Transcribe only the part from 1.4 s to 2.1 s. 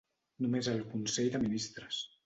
ministres.